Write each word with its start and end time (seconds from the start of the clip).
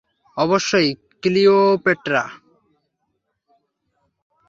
অবশ্যই, 0.37 0.89
ক্লিওপেট্রা! 1.23 2.23